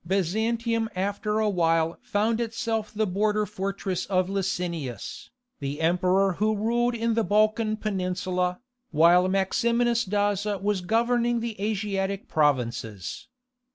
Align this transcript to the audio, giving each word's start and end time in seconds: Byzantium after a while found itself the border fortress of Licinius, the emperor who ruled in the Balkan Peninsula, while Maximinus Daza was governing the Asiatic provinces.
Byzantium 0.03 0.89
after 0.95 1.37
a 1.37 1.47
while 1.47 1.99
found 2.01 2.41
itself 2.41 2.91
the 2.91 3.05
border 3.05 3.45
fortress 3.45 4.07
of 4.07 4.31
Licinius, 4.31 5.29
the 5.59 5.79
emperor 5.79 6.33
who 6.39 6.55
ruled 6.57 6.95
in 6.95 7.13
the 7.13 7.23
Balkan 7.23 7.77
Peninsula, 7.77 8.61
while 8.89 9.27
Maximinus 9.27 10.03
Daza 10.05 10.59
was 10.59 10.81
governing 10.81 11.39
the 11.39 11.55
Asiatic 11.61 12.27
provinces. 12.27 13.27